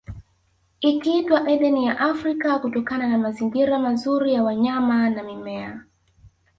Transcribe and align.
Ikiitwa 0.81 1.47
Edeni 1.49 1.85
ya 1.85 1.99
Afrika 1.99 2.59
kutokana 2.59 3.07
na 3.07 3.17
mazingira 3.17 3.79
mazuri 3.79 4.33
ya 4.33 4.43
wanyama 4.43 5.09
na 5.09 5.23
mimea 5.23 5.81